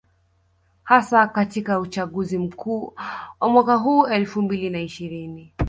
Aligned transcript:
Hasa 0.83 1.27
katika 1.27 1.79
uchaguzi 1.79 2.37
mkuu 2.37 2.93
wa 3.39 3.49
mwaka 3.49 3.75
huu 3.75 4.05
elfu 4.07 4.41
mbili 4.41 4.69
na 4.69 4.81
ishirini 4.81 5.53